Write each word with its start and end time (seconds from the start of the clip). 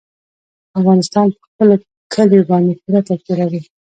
افغانستان 0.79 1.27
په 1.33 1.41
خپلو 1.49 1.75
کلیو 2.13 2.47
باندې 2.51 2.73
پوره 2.81 3.01
تکیه 3.07 3.35
لري. 3.39 3.61